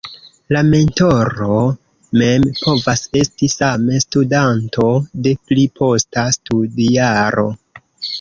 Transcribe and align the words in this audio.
La 0.55 0.61
mentoro 0.67 1.57
mem 2.21 2.47
povas 2.61 3.03
esti 3.21 3.49
same 3.55 3.99
studanto, 4.05 4.87
de 5.27 5.35
pli 5.51 5.67
posta 5.81 6.25
studjaro. 6.39 7.45